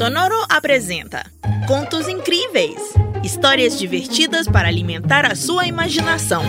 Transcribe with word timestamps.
Sonoro 0.00 0.46
apresenta 0.48 1.30
Contos 1.68 2.08
Incríveis 2.08 2.94
histórias 3.22 3.78
divertidas 3.78 4.48
para 4.48 4.66
alimentar 4.66 5.30
a 5.30 5.34
sua 5.34 5.66
imaginação. 5.66 6.42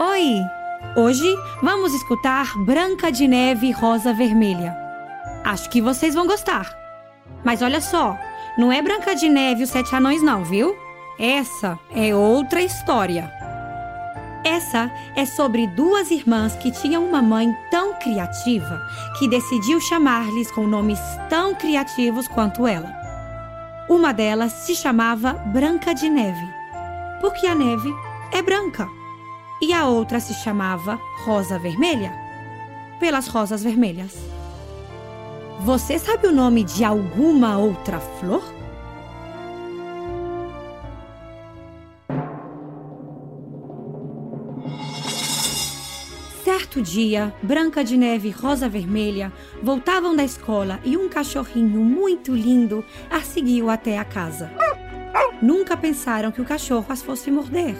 Oi! 0.00 0.40
Hoje 0.96 1.36
vamos 1.62 1.92
escutar 1.92 2.56
Branca 2.64 3.12
de 3.12 3.28
Neve 3.28 3.66
e 3.66 3.70
Rosa 3.70 4.14
Vermelha. 4.14 4.74
Acho 5.44 5.68
que 5.68 5.82
vocês 5.82 6.14
vão 6.14 6.26
gostar. 6.26 6.74
Mas 7.44 7.60
olha 7.60 7.82
só, 7.82 8.18
não 8.56 8.72
é 8.72 8.80
Branca 8.80 9.14
de 9.14 9.28
Neve 9.28 9.60
e 9.60 9.64
os 9.64 9.70
Sete 9.70 9.94
Anões, 9.94 10.22
não, 10.22 10.42
viu? 10.42 10.74
Essa 11.18 11.78
é 11.94 12.14
outra 12.14 12.62
história. 12.62 13.41
Essa 14.44 14.90
é 15.14 15.24
sobre 15.24 15.66
duas 15.68 16.10
irmãs 16.10 16.56
que 16.56 16.72
tinham 16.72 17.04
uma 17.04 17.22
mãe 17.22 17.56
tão 17.70 17.94
criativa 17.94 18.80
que 19.18 19.28
decidiu 19.28 19.80
chamar-lhes 19.80 20.50
com 20.50 20.66
nomes 20.66 20.98
tão 21.28 21.54
criativos 21.54 22.26
quanto 22.26 22.66
ela. 22.66 22.92
Uma 23.88 24.12
delas 24.12 24.52
se 24.52 24.74
chamava 24.74 25.34
Branca 25.34 25.94
de 25.94 26.08
Neve, 26.08 26.48
porque 27.20 27.46
a 27.46 27.54
neve 27.54 27.92
é 28.32 28.42
branca. 28.42 28.88
E 29.60 29.72
a 29.72 29.86
outra 29.86 30.18
se 30.18 30.34
chamava 30.34 30.98
Rosa 31.24 31.56
Vermelha, 31.58 32.12
pelas 32.98 33.28
rosas 33.28 33.62
vermelhas. 33.62 34.16
Você 35.60 36.00
sabe 36.00 36.26
o 36.26 36.32
nome 36.32 36.64
de 36.64 36.82
alguma 36.82 37.58
outra 37.58 38.00
flor? 38.00 38.42
Certo 46.44 46.82
dia, 46.82 47.32
Branca 47.40 47.84
de 47.84 47.96
Neve 47.96 48.28
e 48.28 48.32
Rosa 48.32 48.68
Vermelha 48.68 49.32
voltavam 49.62 50.16
da 50.16 50.24
escola 50.24 50.80
e 50.82 50.96
um 50.96 51.08
cachorrinho 51.08 51.84
muito 51.84 52.34
lindo 52.34 52.84
as 53.08 53.26
seguiu 53.26 53.70
até 53.70 53.96
a 53.96 54.04
casa. 54.04 54.50
Nunca 55.40 55.76
pensaram 55.76 56.32
que 56.32 56.40
o 56.40 56.44
cachorro 56.44 56.86
as 56.88 57.00
fosse 57.00 57.30
morder. 57.30 57.76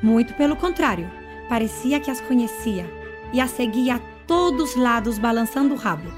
Muito 0.00 0.32
pelo 0.34 0.54
contrário, 0.54 1.10
parecia 1.48 1.98
que 1.98 2.08
as 2.08 2.20
conhecia 2.20 2.88
e 3.32 3.40
as 3.40 3.50
seguia 3.50 3.96
a 3.96 4.00
todos 4.28 4.76
lados 4.76 5.18
balançando 5.18 5.74
o 5.74 5.76
rabo. 5.76 6.08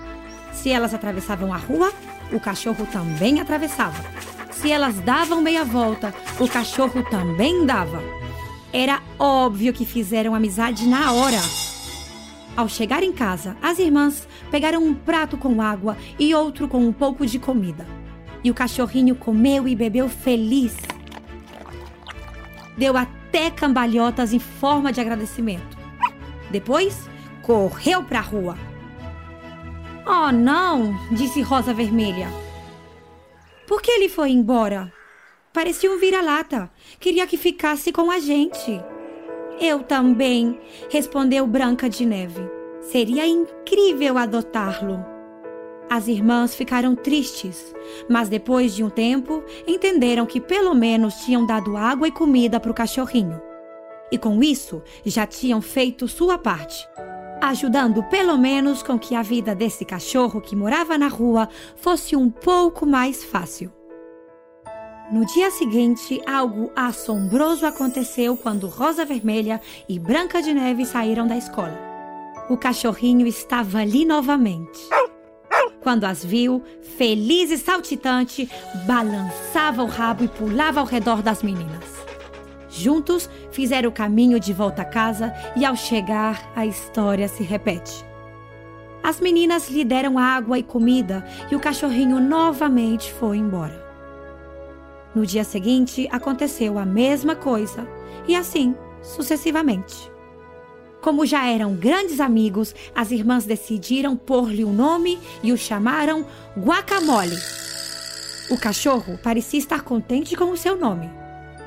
Se 0.53 0.69
elas 0.69 0.93
atravessavam 0.93 1.51
a 1.51 1.57
rua, 1.57 1.91
o 2.31 2.39
cachorro 2.39 2.87
também 2.93 3.41
atravessava. 3.41 4.05
Se 4.51 4.71
elas 4.71 5.01
davam 5.01 5.41
meia 5.41 5.65
volta, 5.65 6.15
o 6.39 6.47
cachorro 6.47 7.03
também 7.11 7.65
dava. 7.65 8.03
Era 8.71 9.01
óbvio 9.19 9.73
que 9.73 9.87
fizeram 9.87 10.35
amizade 10.35 10.87
na 10.87 11.13
hora. 11.13 11.41
Ao 12.57 12.69
chegar 12.69 13.03
em 13.03 13.13
casa, 13.13 13.55
as 13.61 13.79
irmãs 13.79 14.27
pegaram 14.51 14.83
um 14.83 14.95
prato 14.95 15.37
com 15.37 15.61
água 15.61 15.97
e 16.19 16.35
outro 16.35 16.67
com 16.67 16.79
um 16.79 16.93
pouco 16.93 17.27
de 17.27 17.39
comida. 17.39 17.87
E 18.43 18.51
o 18.51 18.55
cachorrinho 18.55 19.15
comeu 19.15 19.69
e 19.69 19.77
bebeu 19.77 20.09
feliz. 20.09 20.75
Deu 22.79 22.97
até 22.97 23.51
cambalhotas 23.51 24.33
em 24.33 24.39
forma 24.39 24.91
de 24.91 25.01
agradecimento. 25.01 25.77
Depois, 26.51 27.09
correu 27.43 28.03
para 28.03 28.21
a 28.21 28.23
rua. 28.23 28.57
Oh, 30.07 30.33
não! 30.33 30.99
disse 31.11 31.43
Rosa 31.43 31.75
Vermelha. 31.75 32.29
Por 33.67 33.83
que 33.83 33.91
ele 33.91 34.09
foi 34.09 34.31
embora? 34.31 34.91
Parecia 35.53 35.91
um 35.91 35.99
vira-lata. 35.99 36.71
Queria 37.01 37.27
que 37.27 37.37
ficasse 37.37 37.93
com 37.93 38.11
a 38.11 38.19
gente. 38.19 38.81
Eu 39.59 39.83
também, 39.83 40.61
respondeu 40.91 41.47
Branca 41.47 41.89
de 41.89 42.05
Neve. 42.05 42.43
Seria 42.83 43.27
incrível 43.27 44.19
adotá-lo. 44.19 45.03
As 45.89 46.09
irmãs 46.09 46.55
ficaram 46.55 46.95
tristes, 46.95 47.75
mas 48.09 48.29
depois 48.29 48.75
de 48.75 48.85
um 48.85 48.91
tempo 48.91 49.43
entenderam 49.67 50.27
que 50.27 50.41
pelo 50.41 50.75
menos 50.75 51.15
tinham 51.25 51.47
dado 51.47 51.77
água 51.77 52.07
e 52.07 52.13
comida 52.13 52.61
para 52.61 52.71
o 52.71 52.75
cachorrinho. 52.75 53.41
E 54.13 54.19
com 54.19 54.43
isso 54.43 54.83
já 55.05 55.27
tinham 55.27 55.63
feito 55.63 56.07
sua 56.07 56.37
parte, 56.37 56.87
ajudando 57.41 58.03
pelo 58.05 58.37
menos 58.37 58.83
com 58.83 58.99
que 58.99 59.15
a 59.15 59.23
vida 59.23 59.55
desse 59.55 59.85
cachorro 59.85 60.41
que 60.41 60.55
morava 60.55 60.99
na 60.99 61.09
rua 61.09 61.49
fosse 61.77 62.15
um 62.15 62.29
pouco 62.29 62.85
mais 62.85 63.25
fácil. 63.25 63.73
No 65.09 65.25
dia 65.25 65.53
seguinte, 65.53 66.21
algo 66.27 66.73
assombroso 66.75 67.65
aconteceu 67.65 68.37
quando 68.37 68.67
Rosa 68.67 69.05
Vermelha 69.05 69.61
e 69.89 70.01
Branca 70.01 70.43
de 70.43 70.53
Neve 70.53 70.85
saíram 70.85 71.29
da 71.29 71.37
escola. 71.37 71.79
O 72.51 72.57
cachorrinho 72.57 73.25
estava 73.25 73.79
ali 73.79 74.05
novamente. 74.05 74.81
Quando 75.81 76.03
as 76.03 76.25
viu, 76.25 76.61
feliz 76.99 77.53
e 77.53 77.59
saltitante, 77.59 78.51
balançava 78.85 79.85
o 79.85 79.87
rabo 79.87 80.25
e 80.25 80.29
pulava 80.29 80.81
ao 80.81 80.87
redor 80.87 81.23
das 81.23 81.41
meninas. 81.41 81.85
Juntos 82.69 83.31
fizeram 83.53 83.91
o 83.91 83.93
caminho 83.93 84.41
de 84.41 84.53
volta 84.53 84.83
a 84.83 84.85
casa 84.85 85.33
e, 85.55 85.65
ao 85.65 85.77
chegar, 85.77 86.51
a 86.57 86.67
história 86.67 87.29
se 87.29 87.45
repete. 87.45 88.05
As 89.05 89.21
meninas 89.21 89.71
lhe 89.71 89.85
deram 89.85 90.19
água 90.19 90.59
e 90.59 90.65
comida 90.65 91.25
e 91.49 91.55
o 91.55 91.61
cachorrinho 91.61 92.19
novamente 92.19 93.13
foi 93.13 93.37
embora. 93.37 93.86
No 95.17 95.25
dia 95.25 95.45
seguinte, 95.45 96.07
aconteceu 96.13 96.79
a 96.79 96.85
mesma 96.85 97.35
coisa, 97.35 97.89
e 98.29 98.37
assim 98.37 98.75
sucessivamente. 99.01 100.13
Como 101.01 101.25
já 101.25 101.49
eram 101.49 101.75
grandes 101.75 102.21
amigos, 102.21 102.75
as 102.95 103.11
irmãs 103.11 103.47
decidiram 103.47 104.15
pôr-lhe 104.15 104.63
um 104.63 104.75
nome 104.75 105.19
e 105.43 105.55
o 105.55 105.57
chamaram 105.57 106.27
Guacamole. 106.55 107.39
O 108.51 108.59
cachorro 108.59 109.19
parecia 109.23 109.59
estar 109.59 109.85
contente 109.85 110.37
com 110.37 110.51
o 110.51 110.57
seu 110.57 110.77
nome, 110.77 111.09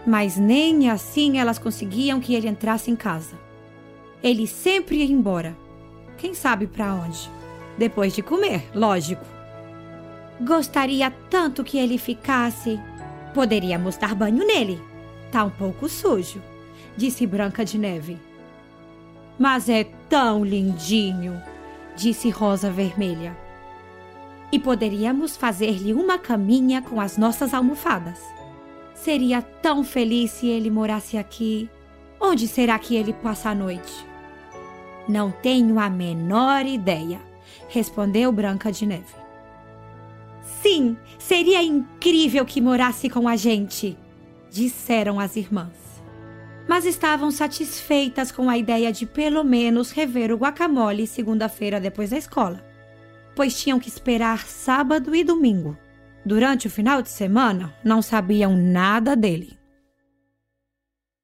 mas 0.05 0.37
nem 0.37 0.87
assim 0.87 1.39
elas 1.39 1.57
conseguiam 1.57 2.19
que 2.19 2.35
ele 2.35 2.47
entrasse 2.47 2.91
em 2.91 2.95
casa. 2.95 3.35
Ele 4.21 4.45
sempre 4.45 4.97
ia 4.97 5.11
embora. 5.11 5.57
Quem 6.19 6.35
sabe 6.35 6.67
para 6.67 6.93
onde? 6.93 7.27
Depois 7.79 8.13
de 8.13 8.21
comer, 8.21 8.69
lógico. 8.75 9.25
Gostaria 10.39 11.09
tanto 11.31 11.63
que 11.63 11.79
ele 11.79 11.97
ficasse, 11.97 12.79
Poderíamos 13.33 13.97
dar 13.97 14.15
banho 14.15 14.45
nele. 14.45 14.81
Tá 15.31 15.43
um 15.43 15.49
pouco 15.49 15.87
sujo, 15.87 16.41
disse 16.97 17.27
Branca 17.27 17.63
de 17.63 17.77
Neve. 17.77 18.17
Mas 19.37 19.69
é 19.69 19.85
tão 20.09 20.43
lindinho, 20.43 21.41
disse 21.95 22.29
Rosa 22.29 22.71
Vermelha. 22.71 23.37
E 24.51 24.57
poderíamos 24.57 25.37
fazer-lhe 25.37 25.93
uma 25.93 26.17
caminha 26.17 26.81
com 26.81 26.99
as 26.99 27.17
nossas 27.17 27.53
almofadas. 27.53 28.19
Seria 28.95 29.41
tão 29.41 29.83
feliz 29.83 30.31
se 30.31 30.47
ele 30.47 30.69
morasse 30.69 31.17
aqui. 31.17 31.69
Onde 32.19 32.47
será 32.47 32.77
que 32.77 32.95
ele 32.95 33.13
passa 33.13 33.51
a 33.51 33.55
noite? 33.55 34.05
Não 35.07 35.31
tenho 35.31 35.79
a 35.79 35.89
menor 35.89 36.65
ideia, 36.65 37.19
respondeu 37.69 38.31
Branca 38.31 38.71
de 38.71 38.85
Neve. 38.85 39.15
Sim, 40.41 40.97
seria 41.17 41.61
incrível 41.63 42.45
que 42.45 42.61
morasse 42.61 43.09
com 43.09 43.27
a 43.27 43.35
gente, 43.35 43.97
disseram 44.49 45.19
as 45.19 45.35
irmãs. 45.35 46.01
Mas 46.67 46.85
estavam 46.85 47.31
satisfeitas 47.31 48.31
com 48.31 48.49
a 48.49 48.57
ideia 48.57 48.91
de 48.91 49.05
pelo 49.05 49.43
menos 49.43 49.91
rever 49.91 50.31
o 50.31 50.37
guacamole 50.37 51.07
segunda-feira 51.07 51.79
depois 51.79 52.11
da 52.11 52.17
escola, 52.17 52.63
pois 53.35 53.59
tinham 53.59 53.79
que 53.79 53.89
esperar 53.89 54.45
sábado 54.45 55.15
e 55.15 55.23
domingo. 55.23 55.77
Durante 56.25 56.67
o 56.67 56.69
final 56.69 57.01
de 57.01 57.09
semana, 57.09 57.73
não 57.83 58.01
sabiam 58.01 58.55
nada 58.55 59.15
dele. 59.15 59.57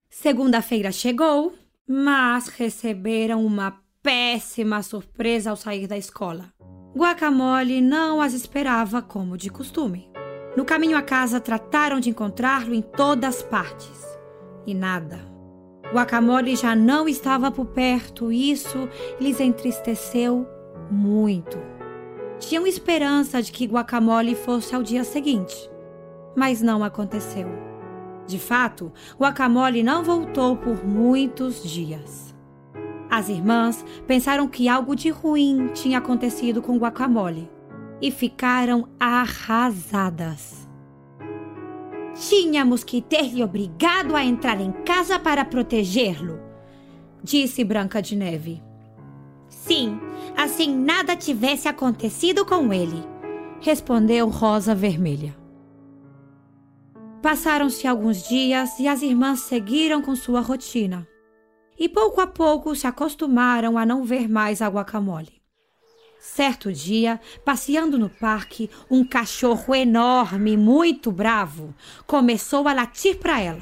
Segunda-feira 0.10 0.92
chegou, 0.92 1.54
mas 1.88 2.48
receberam 2.48 3.46
uma 3.46 3.80
péssima 4.02 4.82
surpresa 4.82 5.50
ao 5.50 5.56
sair 5.56 5.88
da 5.88 5.98
escola. 5.98 6.55
Guacamole 6.98 7.82
não 7.82 8.22
as 8.22 8.34
esperava 8.34 9.02
como 9.02 9.38
de 9.38 9.50
costume. 9.50 10.10
No 10.56 10.64
caminho 10.64 10.98
à 10.98 11.02
casa, 11.02 11.42
trataram 11.42 12.00
de 12.00 12.10
encontrá-lo 12.10 12.74
em 12.74 12.82
todas 12.82 13.44
partes. 13.44 14.18
E 14.66 14.74
nada. 14.74 15.20
Guacamole 15.92 16.56
já 16.56 16.74
não 16.74 17.10
estava 17.10 17.52
por 17.52 17.66
perto, 17.66 18.32
e 18.32 18.50
isso 18.50 18.88
lhes 19.20 19.42
entristeceu 19.42 20.48
muito. 20.90 21.58
Tinham 22.40 22.66
esperança 22.66 23.42
de 23.42 23.52
que 23.52 23.66
Guacamole 23.66 24.34
fosse 24.34 24.74
ao 24.74 24.82
dia 24.82 25.04
seguinte, 25.04 25.70
mas 26.34 26.62
não 26.62 26.82
aconteceu. 26.82 27.50
De 28.26 28.40
fato, 28.40 28.92
Guacamole 29.20 29.84
não 29.84 30.02
voltou 30.02 30.56
por 30.56 30.86
muitos 30.86 31.62
dias. 31.62 32.35
As 33.16 33.30
irmãs 33.30 33.86
pensaram 34.06 34.46
que 34.46 34.68
algo 34.68 34.94
de 34.94 35.10
ruim 35.10 35.70
tinha 35.74 36.00
acontecido 36.00 36.62
com 36.62 36.78
Guacamole 36.78 37.50
e 38.02 38.12
ficaram 38.12 38.90
arrasadas. 39.00 40.68
Tínhamos 42.14 42.84
que 42.84 43.02
ter-lhe 43.02 43.42
obrigado 43.42 44.18
a 44.18 44.26
entrar 44.26 44.60
em 44.60 44.74
casa 44.84 45.18
para 45.18 45.46
protegê-lo, 45.46 46.42
disse 47.24 47.64
Branca 47.64 48.02
de 48.02 48.18
Neve. 48.18 48.62
Sim, 49.48 49.98
assim 50.36 50.76
nada 50.76 51.16
tivesse 51.16 51.70
acontecido 51.70 52.46
com 52.46 52.74
ele, 52.74 53.02
respondeu 53.62 54.28
Rosa 54.28 54.76
Vermelha. 54.76 55.34
Passaram-se 57.22 57.88
alguns 57.88 58.28
dias 58.28 58.78
e 58.78 58.90
as 58.90 59.02
irmãs 59.02 59.40
seguiram 59.40 60.02
com 60.02 60.18
sua 60.18 60.42
rotina. 60.42 61.08
E 61.78 61.90
pouco 61.90 62.22
a 62.22 62.28
pouco 62.28 62.76
se 62.76 62.88
acostumaram 62.88 63.78
a 63.78 63.86
não 63.86 64.04
ver 64.04 64.30
mais 64.30 64.62
a 64.62 64.68
guacamole. 64.68 65.42
Certo 66.20 66.74
dia, 66.74 67.20
passeando 67.44 68.00
no 68.00 68.10
parque, 68.10 68.70
um 68.90 69.06
cachorro 69.06 69.76
enorme, 69.76 70.58
muito 70.58 71.12
bravo, 71.12 71.74
começou 72.08 72.68
a 72.68 72.74
latir 72.74 73.18
para 73.20 73.40
ela. 73.40 73.62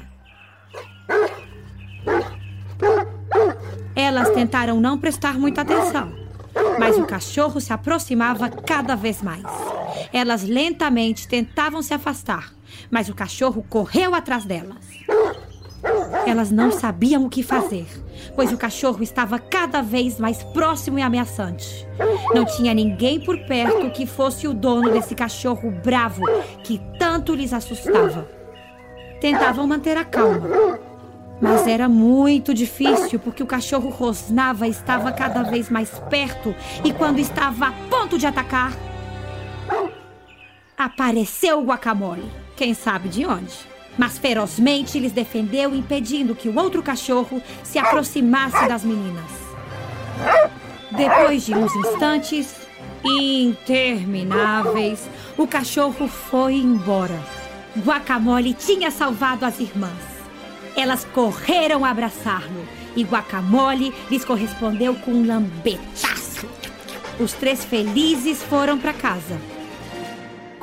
Elas 3.94 4.30
tentaram 4.30 4.80
não 4.80 4.98
prestar 4.98 5.38
muita 5.38 5.60
atenção, 5.60 6.12
mas 6.78 6.98
o 6.98 7.04
cachorro 7.04 7.60
se 7.60 7.72
aproximava 7.72 8.48
cada 8.48 8.94
vez 8.94 9.20
mais. 9.22 9.44
Elas 10.12 10.42
lentamente 10.42 11.28
tentavam 11.28 11.82
se 11.82 11.92
afastar, 11.92 12.52
mas 12.90 13.08
o 13.08 13.14
cachorro 13.14 13.64
correu 13.68 14.14
atrás 14.14 14.44
delas. 14.44 14.84
Elas 16.26 16.50
não 16.50 16.70
sabiam 16.70 17.24
o 17.24 17.30
que 17.30 17.42
fazer, 17.42 17.86
pois 18.34 18.52
o 18.52 18.56
cachorro 18.56 19.02
estava 19.02 19.38
cada 19.38 19.82
vez 19.82 20.18
mais 20.18 20.42
próximo 20.42 20.98
e 20.98 21.02
ameaçante. 21.02 21.86
Não 22.34 22.44
tinha 22.44 22.72
ninguém 22.72 23.20
por 23.20 23.38
perto 23.40 23.90
que 23.90 24.06
fosse 24.06 24.48
o 24.48 24.54
dono 24.54 24.90
desse 24.90 25.14
cachorro 25.14 25.70
bravo 25.70 26.22
que 26.62 26.80
tanto 26.98 27.34
lhes 27.34 27.52
assustava. 27.52 28.28
Tentavam 29.20 29.66
manter 29.66 29.96
a 29.96 30.04
calma, 30.04 30.78
mas 31.40 31.66
era 31.66 31.88
muito 31.88 32.54
difícil 32.54 33.18
porque 33.18 33.42
o 33.42 33.46
cachorro 33.46 33.90
rosnava 33.90 34.66
estava 34.66 35.12
cada 35.12 35.42
vez 35.42 35.68
mais 35.68 35.90
perto 36.10 36.54
e 36.82 36.92
quando 36.92 37.18
estava 37.18 37.68
a 37.68 37.72
ponto 37.90 38.18
de 38.18 38.26
atacar, 38.26 38.72
apareceu 40.76 41.60
o 41.60 41.64
guacamole. 41.64 42.30
Quem 42.56 42.72
sabe 42.72 43.08
de 43.08 43.26
onde? 43.26 43.73
Mas 43.96 44.18
ferozmente 44.18 44.98
lhes 44.98 45.12
defendeu, 45.12 45.74
impedindo 45.74 46.34
que 46.34 46.48
o 46.48 46.58
outro 46.58 46.82
cachorro 46.82 47.40
se 47.62 47.78
aproximasse 47.78 48.68
das 48.68 48.84
meninas. 48.84 49.30
Depois 50.90 51.44
de 51.44 51.54
uns 51.54 51.74
instantes 51.74 52.54
intermináveis, 53.04 55.08
o 55.36 55.46
cachorro 55.46 56.08
foi 56.08 56.54
embora. 56.54 57.20
Guacamole 57.76 58.54
tinha 58.54 58.90
salvado 58.90 59.44
as 59.44 59.60
irmãs. 59.60 60.14
Elas 60.76 61.04
correram 61.04 61.84
abraçá-lo 61.84 62.66
e 62.96 63.02
Guacamole 63.02 63.92
lhes 64.10 64.24
correspondeu 64.24 64.94
com 64.94 65.12
um 65.12 65.26
lambetaço. 65.26 66.48
Os 67.18 67.32
três 67.32 67.64
felizes 67.64 68.42
foram 68.42 68.78
para 68.78 68.92
casa. 68.92 69.53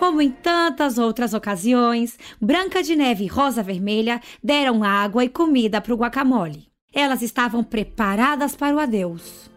Como 0.01 0.19
em 0.19 0.31
tantas 0.31 0.97
outras 0.97 1.31
ocasiões, 1.31 2.17
Branca 2.41 2.81
de 2.81 2.95
Neve 2.95 3.25
e 3.25 3.27
Rosa 3.27 3.61
Vermelha 3.61 4.19
deram 4.43 4.83
água 4.83 5.23
e 5.23 5.29
comida 5.29 5.79
para 5.79 5.93
o 5.93 5.95
guacamole. 5.95 6.69
Elas 6.91 7.21
estavam 7.21 7.63
preparadas 7.63 8.55
para 8.55 8.75
o 8.75 8.79
adeus 8.79 9.47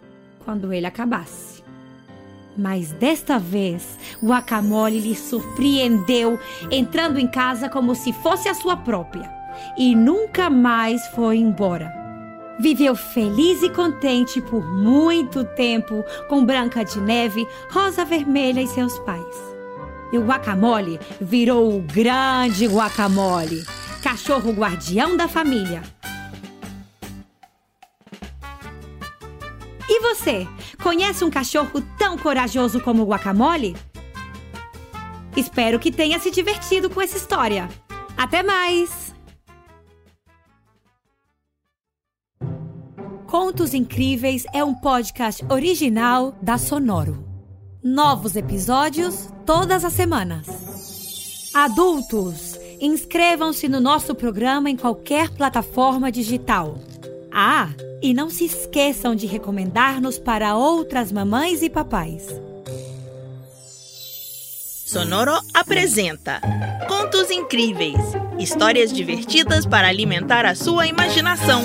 quando 0.45 0.71
ele 0.71 0.85
acabasse. 0.85 1.65
Mas 2.59 2.93
desta 2.93 3.39
vez, 3.39 3.99
Guacamole 4.23 5.01
lhe 5.01 5.17
surpreendeu, 5.17 6.39
entrando 6.71 7.19
em 7.19 7.27
casa 7.27 7.71
como 7.71 7.95
se 7.95 8.13
fosse 8.13 8.47
a 8.47 8.55
sua 8.55 8.77
própria, 8.77 9.33
e 9.79 9.97
nunca 9.97 10.51
mais 10.51 11.07
foi 11.15 11.39
embora. 11.39 11.91
Viveu 12.61 12.95
feliz 12.95 13.63
e 13.63 13.71
contente 13.71 14.43
por 14.43 14.63
muito 14.63 15.43
tempo 15.43 16.05
com 16.29 16.45
Branca 16.45 16.85
de 16.85 17.01
Neve, 17.01 17.49
Rosa 17.71 18.05
Vermelha 18.05 18.61
e 18.61 18.67
seus 18.67 18.99
pais. 18.99 19.54
E 20.15 20.17
o 20.17 20.25
guacamole 20.25 21.01
virou 21.21 21.77
o 21.77 21.83
grande 21.83 22.69
guacamole, 22.69 23.67
cachorro 24.01 24.53
guardião 24.53 25.17
da 25.17 25.27
família. 25.27 25.83
E 29.89 30.01
você, 30.01 30.47
conhece 30.81 31.25
um 31.25 31.31
cachorro 31.31 31.83
tão 31.99 32.17
corajoso 32.17 32.81
como 32.81 33.03
o 33.03 33.07
guacamole? 33.07 33.75
Espero 35.37 35.81
que 35.81 35.91
tenha 35.91 36.21
se 36.21 36.31
divertido 36.31 36.89
com 36.89 37.03
essa 37.03 37.17
história. 37.17 37.69
Até 38.17 38.41
mais! 38.41 39.13
Contos 43.27 43.75
Incríveis 43.75 44.45
é 44.55 44.63
um 44.63 44.75
podcast 44.75 45.45
original 45.51 46.39
da 46.41 46.57
Sonoro. 46.57 47.34
Novos 47.85 48.35
episódios 48.35 49.29
todas 49.45 49.85
as 49.85 49.93
semanas. 49.93 50.47
Adultos, 51.53 52.59
inscrevam-se 52.81 53.69
no 53.69 53.79
nosso 53.79 54.15
programa 54.15 54.71
em 54.71 54.77
qualquer 54.77 55.29
plataforma 55.29 56.11
digital. 56.11 56.79
Ah, 57.31 57.69
e 58.01 58.15
não 58.15 58.31
se 58.31 58.47
esqueçam 58.47 59.15
de 59.15 59.27
recomendar-nos 59.27 60.19
para 60.19 60.57
outras 60.57 61.13
mamães 61.13 61.63
e 61.63 61.69
papais. 61.69 62.27
Sonoro 64.87 65.39
apresenta 65.53 66.41
Contos 66.89 67.31
Incríveis 67.31 68.01
histórias 68.39 68.93
divertidas 68.93 69.65
para 69.65 69.89
alimentar 69.89 70.45
a 70.45 70.55
sua 70.55 70.87
imaginação. 70.87 71.63